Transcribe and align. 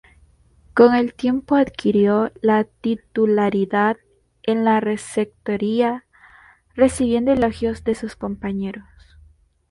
Con 0.73 0.95
el 0.95 1.13
tiempo 1.13 1.53
adquirió 1.55 2.31
la 2.41 2.63
titularidad 2.63 3.97
en 4.41 4.65
la 4.65 4.79
receptoría, 4.79 6.07
recibiendo 6.73 7.31
elogios 7.31 7.83
de 7.83 7.93
sus 7.93 8.15
compañeros. 8.15 8.85